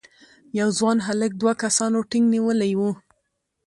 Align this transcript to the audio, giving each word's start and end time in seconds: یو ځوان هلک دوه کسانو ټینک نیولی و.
یو 0.59 0.69
ځوان 0.77 0.97
هلک 1.07 1.31
دوه 1.41 1.53
کسانو 1.63 1.99
ټینک 2.09 2.25
نیولی 2.33 2.71
و. 2.79 2.81